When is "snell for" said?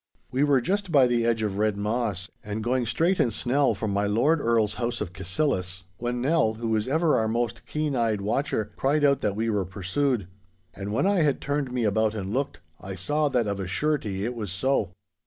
3.31-3.87